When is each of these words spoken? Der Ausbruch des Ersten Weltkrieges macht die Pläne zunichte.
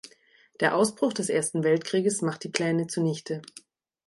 Der 0.61 0.75
Ausbruch 0.75 1.13
des 1.13 1.29
Ersten 1.29 1.63
Weltkrieges 1.63 2.23
macht 2.23 2.43
die 2.43 2.49
Pläne 2.49 2.87
zunichte. 2.87 3.43